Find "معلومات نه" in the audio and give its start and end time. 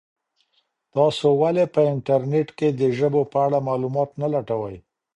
3.69-4.27